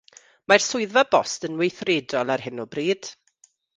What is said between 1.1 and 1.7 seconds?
bost yn